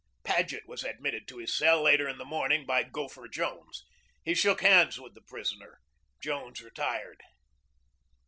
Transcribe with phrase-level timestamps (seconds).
[0.23, 3.85] Paget was admitted to his cell later in the morning by Gopher Jones.
[4.23, 5.79] He shook hands with the prisoner.
[6.19, 7.21] Jones retired.